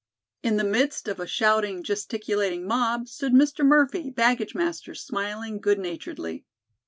[0.41, 3.63] In the midst of a shouting, gesticulating mob stood Mr.
[3.63, 6.43] Murphy, baggage master, smiling good naturedly.